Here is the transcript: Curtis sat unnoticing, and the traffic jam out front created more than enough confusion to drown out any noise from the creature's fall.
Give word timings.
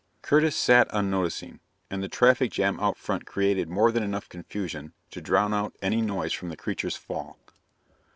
Curtis 0.23 0.55
sat 0.55 0.87
unnoticing, 0.91 1.59
and 1.91 2.01
the 2.01 2.07
traffic 2.07 2.49
jam 2.51 2.79
out 2.79 2.97
front 2.97 3.27
created 3.27 3.69
more 3.69 3.91
than 3.91 4.01
enough 4.01 4.27
confusion 4.27 4.93
to 5.11 5.21
drown 5.21 5.53
out 5.53 5.75
any 5.79 6.01
noise 6.01 6.33
from 6.33 6.49
the 6.49 6.57
creature's 6.57 6.95
fall. 6.97 7.37